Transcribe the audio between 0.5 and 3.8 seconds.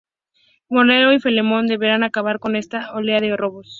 Mortadelo y Filemón deberán acabar con esta oleada de robos.